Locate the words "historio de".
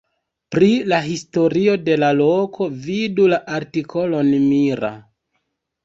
1.07-1.99